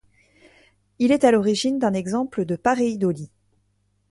[0.97, 3.29] Il est à l'origine d'un exemple de paréidolie.